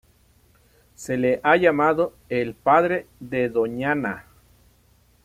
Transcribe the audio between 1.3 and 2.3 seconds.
ha llamado